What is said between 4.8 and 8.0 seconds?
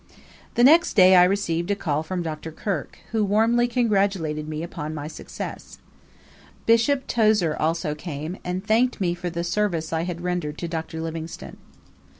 my success. Bishop Tozer also